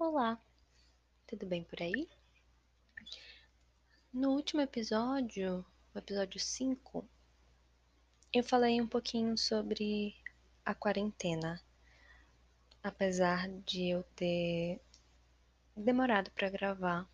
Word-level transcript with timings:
Olá, 0.00 0.40
tudo 1.26 1.44
bem 1.44 1.64
por 1.64 1.82
aí? 1.82 2.08
No 4.12 4.30
último 4.30 4.60
episódio, 4.60 5.66
o 5.92 5.98
episódio 5.98 6.38
5, 6.38 7.04
eu 8.32 8.44
falei 8.44 8.80
um 8.80 8.86
pouquinho 8.86 9.36
sobre 9.36 10.14
a 10.64 10.72
quarentena. 10.72 11.60
Apesar 12.80 13.48
de 13.66 13.88
eu 13.88 14.04
ter 14.14 14.80
demorado 15.76 16.30
para 16.30 16.48
gravar, 16.48 17.04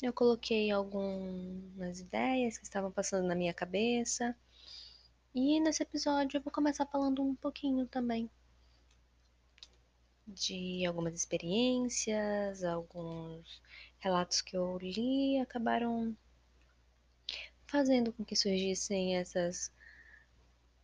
eu 0.00 0.12
coloquei 0.12 0.70
algumas 0.70 1.98
ideias 1.98 2.56
que 2.56 2.64
estavam 2.64 2.92
passando 2.92 3.26
na 3.26 3.34
minha 3.34 3.52
cabeça. 3.52 4.36
E 5.34 5.58
nesse 5.58 5.82
episódio 5.82 6.38
eu 6.38 6.42
vou 6.42 6.52
começar 6.52 6.86
falando 6.86 7.24
um 7.24 7.34
pouquinho 7.34 7.88
também 7.88 8.30
de 10.28 10.84
algumas 10.84 11.14
experiências, 11.14 12.62
alguns 12.62 13.62
relatos 13.98 14.42
que 14.42 14.56
eu 14.56 14.76
li 14.78 15.38
acabaram 15.38 16.16
fazendo 17.66 18.12
com 18.12 18.24
que 18.24 18.36
surgissem 18.36 19.16
essas 19.16 19.72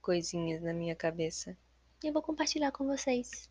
coisinhas 0.01 0.62
na 0.62 0.73
minha 0.73 0.97
cabeça. 0.97 1.57
E 2.03 2.07
eu 2.07 2.12
vou 2.12 2.23
compartilhar 2.23 2.73
com 2.73 2.87
vocês. 2.87 3.51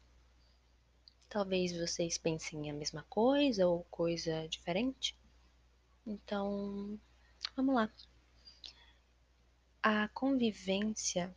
Talvez 1.30 1.76
vocês 1.76 2.18
pensem 2.18 2.70
a 2.70 2.74
mesma 2.74 3.04
coisa 3.10 3.68
ou 3.68 3.84
coisa 3.86 4.48
diferente. 4.48 5.18
Então, 6.06 7.00
vamos 7.56 7.76
lá. 7.76 7.92
A 9.82 10.08
convivência 10.10 11.36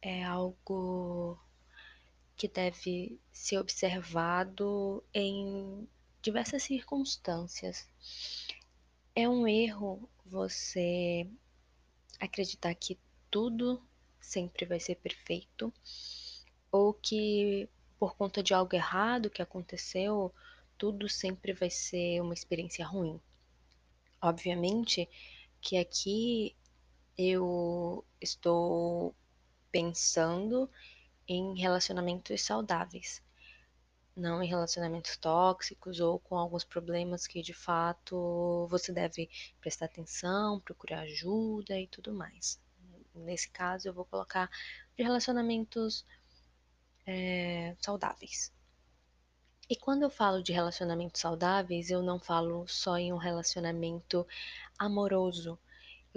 é 0.00 0.22
algo 0.22 1.38
que 2.36 2.48
deve 2.48 3.18
ser 3.32 3.58
observado 3.58 5.02
em 5.14 5.88
diversas 6.20 6.62
circunstâncias. 6.64 7.88
É 9.14 9.28
um 9.28 9.48
erro 9.48 10.08
você 10.24 11.26
acreditar 12.20 12.74
que 12.74 12.98
tudo 13.30 13.82
sempre 14.20 14.66
vai 14.66 14.80
ser 14.80 14.96
perfeito 14.96 15.72
ou 16.70 16.92
que 16.92 17.68
por 17.98 18.14
conta 18.16 18.42
de 18.42 18.52
algo 18.52 18.74
errado 18.74 19.30
que 19.30 19.40
aconteceu, 19.40 20.34
tudo 20.76 21.08
sempre 21.08 21.52
vai 21.52 21.70
ser 21.70 22.20
uma 22.20 22.34
experiência 22.34 22.86
ruim. 22.86 23.18
Obviamente 24.20 25.08
que 25.60 25.78
aqui 25.78 26.54
eu 27.16 28.04
estou 28.20 29.14
pensando 29.72 30.70
em 31.28 31.58
relacionamentos 31.58 32.42
saudáveis, 32.42 33.22
não 34.16 34.42
em 34.42 34.48
relacionamentos 34.48 35.16
tóxicos 35.16 36.00
ou 36.00 36.18
com 36.18 36.36
alguns 36.36 36.64
problemas 36.64 37.26
que 37.26 37.42
de 37.42 37.52
fato 37.52 38.66
você 38.70 38.92
deve 38.92 39.28
prestar 39.60 39.86
atenção, 39.86 40.60
procurar 40.60 41.00
ajuda 41.00 41.78
e 41.78 41.86
tudo 41.86 42.12
mais. 42.12 42.60
Nesse 43.14 43.48
caso, 43.50 43.88
eu 43.88 43.94
vou 43.94 44.04
colocar 44.04 44.50
de 44.96 45.02
relacionamentos 45.02 46.04
é, 47.06 47.76
saudáveis. 47.80 48.52
E 49.68 49.74
quando 49.74 50.02
eu 50.02 50.10
falo 50.10 50.42
de 50.42 50.52
relacionamentos 50.52 51.20
saudáveis, 51.20 51.90
eu 51.90 52.02
não 52.02 52.20
falo 52.20 52.66
só 52.68 52.96
em 52.96 53.12
um 53.12 53.16
relacionamento 53.16 54.26
amoroso, 54.78 55.58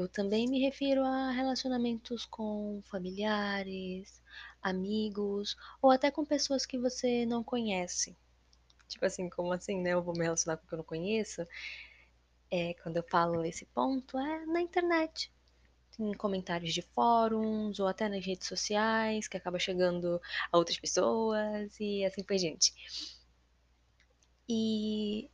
eu 0.02 0.08
também 0.08 0.48
me 0.48 0.60
refiro 0.60 1.04
a 1.04 1.32
relacionamentos 1.32 2.26
com 2.26 2.82
familiares, 2.86 4.22
amigos 4.62 5.56
ou 5.82 5.92
até 5.92 6.12
com 6.12 6.26
pessoas 6.26 6.66
que 6.66 6.78
você 6.78 7.26
não 7.26 7.44
conhece. 7.44 8.16
Tipo 8.88 9.06
assim, 9.06 9.30
como 9.30 9.54
assim, 9.54 9.82
né? 9.82 9.94
Eu 9.94 10.02
vou 10.02 10.14
me 10.14 10.24
relacionar 10.24 10.58
com 10.58 10.68
quem 10.68 10.74
eu 10.74 10.78
não 10.78 10.86
conheço? 10.86 11.46
É, 12.52 12.74
quando 12.82 12.98
eu 12.98 13.04
falo 13.04 13.44
esse 13.46 13.66
ponto, 13.68 14.18
é 14.18 14.46
na 14.46 14.62
internet. 14.62 15.32
Em 16.00 16.14
comentários 16.14 16.74
de 16.74 16.82
fóruns 16.82 17.80
ou 17.80 17.88
até 17.88 18.08
nas 18.10 18.26
redes 18.26 18.48
sociais, 18.48 19.28
que 19.28 19.38
acaba 19.38 19.60
chegando 19.60 20.22
a 20.52 20.58
outras 20.58 20.80
pessoas 20.80 21.78
e 21.80 22.06
assim 22.06 22.24
por 22.24 22.38
diante. 22.38 22.74
E 24.48 25.30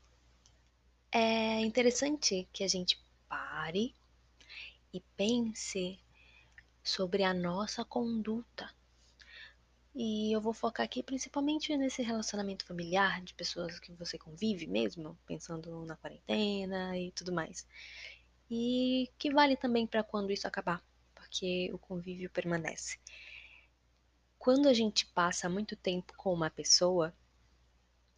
é 1.11 1.61
interessante 1.61 2.49
que 2.51 2.63
a 2.63 2.67
gente 2.67 2.99
pare 3.29 3.95
e 4.95 5.03
pense 5.17 5.99
sobre 6.81 7.23
a 7.23 7.33
nossa 7.33 7.83
conduta. 7.83 8.73
E 9.93 10.31
eu 10.31 10.39
vou 10.39 10.53
focar 10.53 10.85
aqui 10.85 11.03
principalmente 11.03 11.75
nesse 11.75 12.01
relacionamento 12.01 12.65
familiar 12.65 13.21
de 13.21 13.33
pessoas 13.33 13.79
que 13.79 13.91
você 13.93 14.17
convive 14.17 14.67
mesmo, 14.67 15.17
pensando 15.25 15.85
na 15.85 15.97
quarentena 15.97 16.97
e 16.97 17.11
tudo 17.11 17.33
mais. 17.33 17.67
E 18.49 19.09
que 19.17 19.33
vale 19.33 19.57
também 19.57 19.85
para 19.85 20.03
quando 20.03 20.31
isso 20.31 20.47
acabar, 20.47 20.81
porque 21.13 21.69
o 21.73 21.77
convívio 21.77 22.29
permanece. 22.29 22.97
Quando 24.37 24.69
a 24.69 24.73
gente 24.73 25.05
passa 25.07 25.49
muito 25.49 25.75
tempo 25.75 26.13
com 26.15 26.33
uma 26.33 26.49
pessoa, 26.49 27.13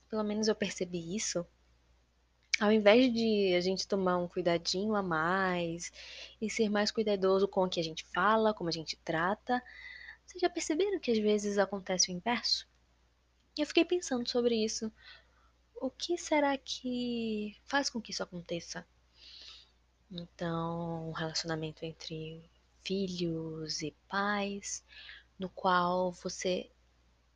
pelo 0.09 0.23
menos 0.23 0.47
eu 0.47 0.55
percebi 0.55 1.15
isso, 1.15 1.45
ao 2.59 2.72
invés 2.72 3.13
de 3.13 3.53
a 3.56 3.62
gente 3.62 3.88
tomar 3.88 4.18
um 4.18 4.28
cuidadinho 4.28 4.95
a 4.95 5.03
mais 5.03 5.91
e 6.41 6.50
ser 6.50 6.69
mais 6.69 6.91
cuidadoso 6.91 7.47
com 7.47 7.63
o 7.63 7.69
que 7.69 7.79
a 7.79 7.84
gente 7.84 8.06
fala, 8.06 8.53
como 8.53 8.69
a 8.69 8.73
gente 8.73 8.97
trata, 8.97 9.62
vocês 10.25 10.41
já 10.41 10.50
perceberam 10.50 11.00
que 11.00 11.12
às 11.12 11.19
vezes 11.19 11.57
acontece 11.57 12.12
o 12.12 12.13
inverso? 12.13 12.68
E 13.57 13.62
eu 13.62 13.68
fiquei 13.68 13.85
pensando 13.85 14.28
sobre 14.28 14.56
isso. 14.56 14.91
O 15.75 15.90
que 15.90 16.18
será 16.18 16.57
que 16.57 17.56
faz 17.66 17.90
com 17.90 18.01
que 18.01 18.12
isso 18.12 18.23
aconteça? 18.23 18.85
Então, 20.12 21.09
um 21.09 21.12
relacionamento 21.12 21.85
entre 21.85 22.50
filhos 22.84 23.81
e 23.81 23.94
pais, 24.07 24.84
no 25.38 25.50
qual 25.50 26.12
você 26.12 26.69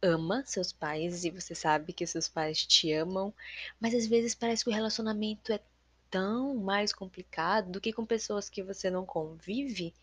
ama 0.02 0.44
seus 0.46 0.72
pais 0.72 1.24
e 1.24 1.30
você 1.30 1.54
sabe 1.54 1.94
que 1.94 2.08
seus 2.08 2.28
pais 2.28 2.66
te 2.66 2.92
amam, 2.92 3.34
mas 3.80 3.94
às 3.94 4.08
vezes 4.08 4.34
parece 4.34 4.64
que 4.64 4.70
o 4.70 4.74
relacionamento 4.74 5.54
é 5.54 5.60
tão 6.10 6.56
mais 6.56 6.92
complicado 6.92 7.72
do 7.72 7.82
que 7.82 7.94
com 7.94 8.06
pessoas 8.06 8.50
que 8.50 8.62
você 8.62 8.90
não 8.90 9.06
convive. 9.06 9.94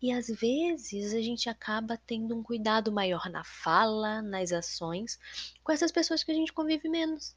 E 0.00 0.10
às 0.10 0.26
vezes 0.26 1.14
a 1.14 1.20
gente 1.20 1.48
acaba 1.48 1.96
tendo 1.96 2.36
um 2.36 2.42
cuidado 2.42 2.90
maior 2.90 3.30
na 3.30 3.44
fala, 3.44 4.20
nas 4.20 4.52
ações, 4.52 5.18
com 5.62 5.70
essas 5.70 5.92
pessoas 5.92 6.24
que 6.24 6.32
a 6.32 6.34
gente 6.34 6.52
convive 6.52 6.88
menos. 6.88 7.36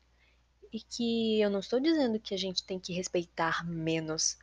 E 0.73 0.81
que 0.81 1.39
eu 1.39 1.49
não 1.49 1.59
estou 1.59 1.79
dizendo 1.79 2.19
que 2.19 2.33
a 2.33 2.37
gente 2.37 2.63
tem 2.63 2.79
que 2.79 2.91
respeitar 2.91 3.63
menos, 3.65 4.37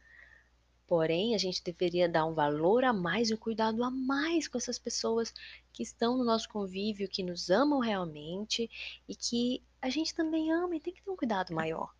Porém, 0.93 1.35
a 1.35 1.39
gente 1.39 1.65
deveria 1.65 2.07
dar 2.07 2.27
um 2.27 2.35
valor 2.35 2.85
a 2.85 2.93
mais 2.93 3.31
e 3.31 3.35
um 3.35 3.37
cuidado 3.39 3.83
a 3.83 3.91
mais 3.91 4.47
com 4.47 4.59
essas 4.59 4.79
pessoas 4.79 5.33
que 5.73 5.83
estão 5.83 6.19
no 6.19 6.23
nosso 6.23 6.47
convívio, 6.51 7.09
que 7.09 7.23
nos 7.23 7.49
amam 7.49 7.79
realmente 7.79 8.71
e 9.09 9.17
que 9.17 9.63
a 9.81 9.89
gente 9.89 10.15
também 10.15 10.53
ama 10.53 10.77
e 10.77 10.81
tem 10.81 10.93
que 10.93 11.01
ter 11.01 11.11
um 11.11 11.17
cuidado 11.17 11.55
maior. 11.55 11.95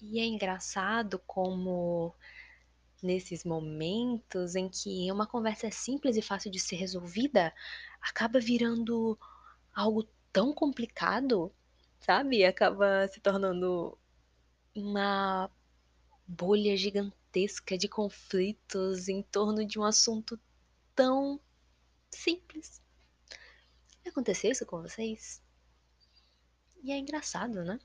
E 0.00 0.18
é 0.18 0.24
engraçado 0.24 1.18
como 1.26 2.14
nesses 3.02 3.44
momentos 3.44 4.54
em 4.54 4.70
que 4.70 5.12
uma 5.12 5.26
conversa 5.26 5.66
é 5.66 5.70
simples 5.70 6.16
e 6.16 6.22
fácil 6.22 6.50
de 6.50 6.58
ser 6.58 6.76
resolvida, 6.76 7.52
acaba 8.00 8.40
virando 8.40 9.18
algo 9.74 10.08
tão 10.32 10.54
complicado, 10.54 11.52
sabe? 12.00 12.46
Acaba 12.46 13.06
se 13.08 13.20
tornando 13.20 13.98
uma 14.74 15.50
bolha 16.26 16.76
gigantesca 16.76 17.76
de 17.76 17.88
conflitos 17.88 19.08
em 19.08 19.22
torno 19.22 19.64
de 19.64 19.78
um 19.78 19.84
assunto 19.84 20.38
tão 20.94 21.40
simples. 22.10 22.80
Aconteceu 24.06 24.52
isso 24.52 24.66
com 24.66 24.82
vocês? 24.82 25.42
E 26.82 26.92
é 26.92 26.98
engraçado, 26.98 27.64
né? 27.64 27.80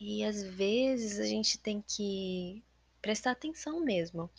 E 0.00 0.24
às 0.24 0.42
vezes 0.42 1.18
a 1.18 1.24
gente 1.24 1.58
tem 1.58 1.82
que 1.82 2.62
prestar 3.00 3.32
atenção 3.32 3.80
mesmo. 3.80 4.30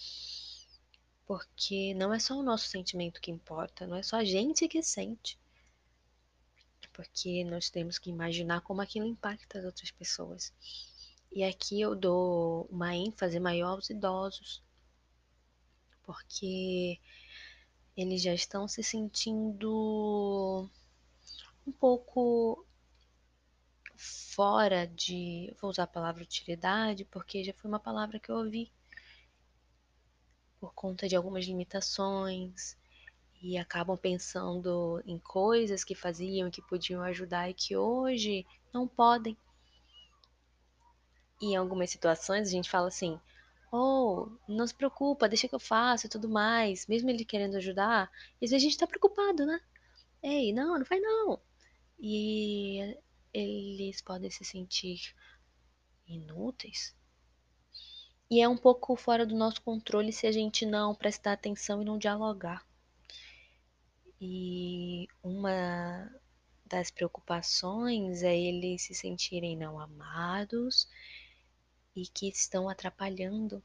Porque 1.25 1.93
não 1.95 2.13
é 2.13 2.19
só 2.19 2.35
o 2.35 2.43
nosso 2.43 2.67
sentimento 2.67 3.19
que 3.19 3.31
importa, 3.31 3.87
não 3.87 3.97
é 3.97 4.03
só 4.03 4.17
a 4.17 4.23
gente 4.23 4.67
que 4.67 4.81
sente. 4.83 5.39
Porque 6.93 7.43
nós 7.43 7.69
temos 7.69 7.97
que 7.97 8.09
imaginar 8.09 8.61
como 8.61 8.81
aquilo 8.81 9.05
impacta 9.05 9.59
as 9.59 9.65
outras 9.65 9.91
pessoas. 9.91 10.53
E 11.35 11.43
aqui 11.43 11.81
eu 11.81 11.93
dou 11.93 12.65
uma 12.71 12.95
ênfase 12.95 13.41
maior 13.41 13.71
aos 13.71 13.89
idosos, 13.89 14.63
porque 16.01 16.97
eles 17.97 18.21
já 18.21 18.33
estão 18.33 18.69
se 18.69 18.81
sentindo 18.81 20.69
um 21.67 21.73
pouco 21.73 22.65
fora 23.97 24.87
de, 24.87 25.53
vou 25.59 25.69
usar 25.69 25.83
a 25.83 25.87
palavra 25.87 26.23
utilidade, 26.23 27.03
porque 27.03 27.43
já 27.43 27.53
foi 27.53 27.69
uma 27.69 27.81
palavra 27.81 28.17
que 28.17 28.31
eu 28.31 28.37
ouvi 28.37 28.71
por 30.57 30.73
conta 30.73 31.05
de 31.05 31.17
algumas 31.17 31.43
limitações 31.43 32.77
e 33.41 33.57
acabam 33.57 33.97
pensando 33.97 35.03
em 35.05 35.19
coisas 35.19 35.83
que 35.83 35.95
faziam 35.95 36.49
que 36.49 36.61
podiam 36.61 37.01
ajudar 37.03 37.49
e 37.49 37.53
que 37.53 37.75
hoje 37.75 38.45
não 38.73 38.87
podem. 38.87 39.37
E 41.41 41.47
em 41.53 41.55
algumas 41.55 41.89
situações 41.89 42.47
a 42.47 42.51
gente 42.51 42.69
fala 42.69 42.87
assim: 42.87 43.19
"Oh, 43.71 44.29
não 44.47 44.65
se 44.67 44.73
preocupa, 44.73 45.29
deixa 45.29 45.47
que 45.47 45.55
eu 45.55 45.59
faço 45.59 46.07
e 46.07 46.09
tudo 46.09 46.29
mais", 46.29 46.87
mesmo 46.87 47.09
ele 47.09 47.25
querendo 47.25 47.55
ajudar, 47.57 48.11
às 48.35 48.39
vezes 48.39 48.55
a 48.55 48.59
gente 48.59 48.77
tá 48.77 48.87
preocupado, 48.87 49.45
né? 49.45 49.59
Ei, 50.23 50.53
não, 50.53 50.77
não 50.79 50.85
faz 50.85 51.01
não. 51.01 51.39
E 51.99 52.97
eles 53.33 54.01
podem 54.01 54.31
se 54.31 54.45
sentir 54.45 55.15
inúteis. 56.07 56.95
E 58.29 58.41
é 58.41 58.47
um 58.47 58.57
pouco 58.57 58.95
fora 58.95 59.25
do 59.25 59.35
nosso 59.35 59.61
controle 59.61 60.11
se 60.11 60.25
a 60.27 60.31
gente 60.31 60.65
não 60.65 60.95
prestar 60.95 61.33
atenção 61.33 61.81
e 61.81 61.85
não 61.85 61.97
dialogar. 61.97 62.65
E 64.19 65.07
uma 65.21 66.11
das 66.65 66.89
preocupações 66.89 68.23
é 68.23 68.35
eles 68.35 68.83
se 68.83 68.95
sentirem 68.95 69.55
não 69.55 69.79
amados 69.79 70.87
e 71.95 72.07
que 72.07 72.27
estão 72.27 72.67
atrapalhando. 72.67 73.63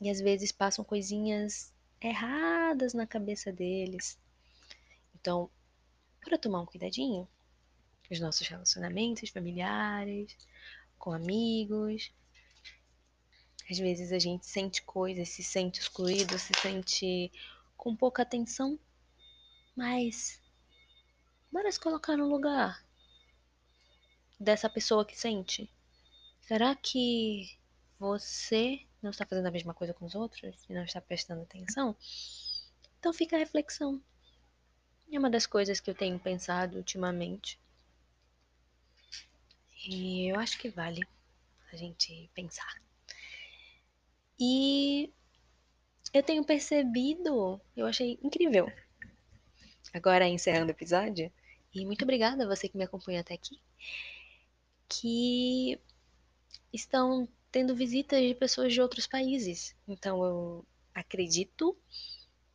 E 0.00 0.08
às 0.10 0.20
vezes 0.20 0.52
passam 0.52 0.84
coisinhas 0.84 1.72
erradas 2.00 2.94
na 2.94 3.06
cabeça 3.06 3.52
deles. 3.52 4.18
Então, 5.14 5.50
para 6.20 6.38
tomar 6.38 6.60
um 6.60 6.66
cuidadinho, 6.66 7.28
os 8.10 8.20
nossos 8.20 8.46
relacionamentos 8.46 9.30
familiares, 9.30 10.36
com 10.98 11.12
amigos. 11.12 12.12
Às 13.70 13.78
vezes 13.78 14.12
a 14.12 14.18
gente 14.18 14.46
sente 14.46 14.82
coisas, 14.82 15.28
se 15.28 15.42
sente 15.42 15.80
excluído, 15.80 16.38
se 16.38 16.52
sente 16.60 17.32
com 17.76 17.96
pouca 17.96 18.22
atenção, 18.22 18.78
mas 19.76 20.40
bora 21.50 21.70
se 21.70 21.80
colocar 21.80 22.16
no 22.16 22.28
lugar 22.28 22.84
dessa 24.38 24.68
pessoa 24.68 25.04
que 25.04 25.18
sente. 25.18 25.70
Será 26.46 26.74
que 26.76 27.56
você 27.98 28.80
não 29.02 29.10
está 29.10 29.24
fazendo 29.24 29.46
a 29.46 29.50
mesma 29.50 29.72
coisa 29.72 29.94
com 29.94 30.04
os 30.04 30.14
outros 30.14 30.62
e 30.68 30.74
não 30.74 30.84
está 30.84 31.00
prestando 31.00 31.40
atenção? 31.40 31.96
Então 32.98 33.14
fica 33.14 33.34
a 33.34 33.38
reflexão. 33.38 33.98
É 35.10 35.18
uma 35.18 35.30
das 35.30 35.46
coisas 35.46 35.80
que 35.80 35.88
eu 35.88 35.94
tenho 35.94 36.18
pensado 36.18 36.76
ultimamente. 36.76 37.58
E 39.86 40.30
eu 40.30 40.38
acho 40.38 40.58
que 40.58 40.68
vale 40.68 41.00
a 41.72 41.76
gente 41.76 42.30
pensar. 42.34 42.78
E 44.38 45.10
eu 46.12 46.22
tenho 46.22 46.44
percebido, 46.44 47.58
eu 47.74 47.86
achei 47.86 48.18
incrível. 48.22 48.70
Agora 49.94 50.28
encerrando 50.28 50.66
o 50.66 50.70
episódio, 50.70 51.32
e 51.74 51.86
muito 51.86 52.02
obrigada 52.02 52.44
a 52.44 52.46
você 52.46 52.68
que 52.68 52.76
me 52.76 52.84
acompanha 52.84 53.20
até 53.20 53.32
aqui, 53.32 53.58
que 54.88 55.80
estão 56.72 57.28
tendo 57.50 57.74
visitas 57.74 58.20
de 58.20 58.34
pessoas 58.34 58.72
de 58.72 58.80
outros 58.80 59.06
países. 59.06 59.76
Então 59.86 60.24
eu 60.24 60.66
acredito 60.94 61.76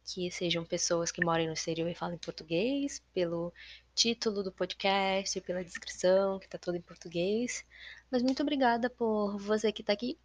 que 0.06 0.32
sejam 0.32 0.66
pessoas 0.66 1.12
que 1.12 1.24
moram 1.24 1.46
no 1.46 1.54
exterior 1.54 1.88
e 1.88 1.94
falam 1.96 2.18
português, 2.18 3.02
pelo 3.14 3.54
título 3.94 4.42
do 4.44 4.52
podcast, 4.52 5.40
pela 5.42 5.64
descrição, 5.64 6.40
que 6.40 6.48
tá 6.48 6.58
tudo 6.58 6.78
em 6.78 6.82
português. 6.82 7.64
Mas 8.10 8.24
muito 8.24 8.42
obrigada 8.42 8.90
por 8.90 9.38
você 9.38 9.72
que 9.72 9.84
tá 9.84 9.94
aqui, 9.94 10.18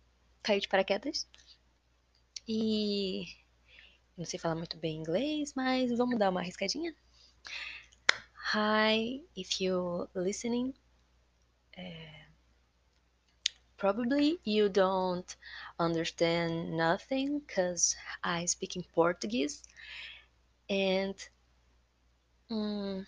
caiu 0.43 0.61
de 0.61 0.69
paraquedas. 0.69 1.29
E 2.49 3.27
não 4.17 4.25
sei 4.25 4.39
falar 4.39 4.55
muito 4.55 4.77
bem 4.79 4.97
inglês, 4.97 5.53
mas 5.55 5.91
vamos 5.97 6.19
dar 6.19 6.31
uma 6.31 6.41
arriscadinha. 6.41 6.95
Hi, 8.55 9.23
if 9.37 9.61
you're 9.61 10.09
listening, 10.15 10.75
uh, 11.77 12.24
probably 13.77 14.39
you 14.45 14.69
don't 14.69 15.37
understand 15.79 16.77
nothing 16.77 17.41
because 17.41 17.97
I 18.23 18.47
speak 18.47 18.77
in 18.77 18.85
Portuguese, 18.95 19.63
and 20.69 21.15
um, 22.51 23.07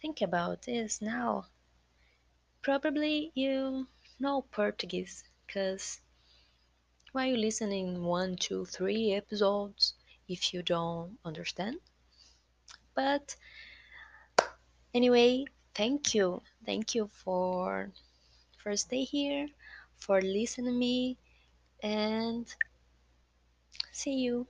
think 0.00 0.20
about 0.22 0.62
this 0.62 1.00
now. 1.02 1.46
Probably 2.62 3.30
you 3.34 3.86
know 4.18 4.42
Portuguese 4.50 5.24
because 5.46 6.00
while 7.12 7.26
you 7.26 7.36
listening 7.36 8.02
one, 8.02 8.36
two, 8.36 8.64
three 8.64 9.12
episodes, 9.12 9.94
if 10.28 10.52
you 10.52 10.62
don't 10.62 11.16
understand. 11.24 11.76
But 12.94 13.36
anyway, 14.92 15.44
thank 15.74 16.14
you, 16.14 16.42
thank 16.66 16.94
you 16.94 17.08
for 17.12 17.92
for 18.64 18.76
stay 18.76 19.04
here, 19.04 19.48
for 19.98 20.22
listening 20.22 20.78
me, 20.80 21.18
and 21.82 22.54
see 23.92 24.14
you. 24.14 24.46